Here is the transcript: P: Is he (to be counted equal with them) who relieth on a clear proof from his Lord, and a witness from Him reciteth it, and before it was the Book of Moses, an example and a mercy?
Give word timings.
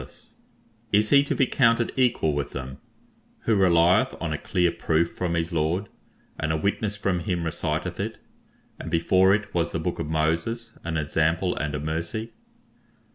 P: 0.01 0.07
Is 0.97 1.11
he 1.11 1.21
(to 1.25 1.35
be 1.35 1.45
counted 1.45 1.91
equal 1.95 2.33
with 2.33 2.53
them) 2.53 2.79
who 3.41 3.53
relieth 3.53 4.15
on 4.19 4.33
a 4.33 4.37
clear 4.39 4.71
proof 4.71 5.11
from 5.11 5.35
his 5.35 5.53
Lord, 5.53 5.89
and 6.39 6.51
a 6.51 6.57
witness 6.57 6.95
from 6.95 7.19
Him 7.19 7.43
reciteth 7.43 7.99
it, 7.99 8.17
and 8.79 8.89
before 8.89 9.35
it 9.35 9.53
was 9.53 9.71
the 9.73 9.79
Book 9.79 9.99
of 9.99 10.07
Moses, 10.09 10.75
an 10.83 10.97
example 10.97 11.55
and 11.55 11.75
a 11.75 11.79
mercy? 11.79 12.31